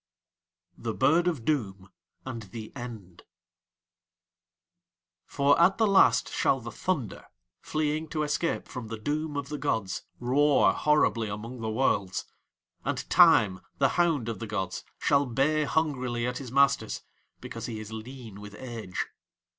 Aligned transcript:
THE 0.79 0.95
BIRD 0.95 1.27
OF 1.27 1.45
DOOM 1.45 1.91
AND 2.25 2.41
THE 2.49 2.71
END 2.75 3.21
For 5.27 5.61
at 5.61 5.77
the 5.77 5.85
last 5.85 6.31
shall 6.31 6.59
the 6.59 6.71
thunder, 6.71 7.27
fleeing 7.59 8.07
to 8.07 8.23
escape 8.23 8.67
from 8.67 8.87
the 8.87 8.97
doom 8.97 9.37
of 9.37 9.49
the 9.49 9.59
gods, 9.59 10.01
roar 10.19 10.73
horribly 10.73 11.29
among 11.29 11.61
the 11.61 11.69
Worlds; 11.69 12.25
and 12.83 13.07
Time, 13.11 13.59
the 13.77 13.89
hound 13.89 14.27
of 14.27 14.39
the 14.39 14.47
gods, 14.47 14.83
shall 14.97 15.27
bay 15.27 15.65
hungrily 15.65 16.25
at 16.25 16.39
his 16.39 16.51
masters 16.51 17.03
because 17.39 17.67
he 17.67 17.79
is 17.79 17.91
lean 17.93 18.41
with 18.41 18.55
age. 18.55 19.05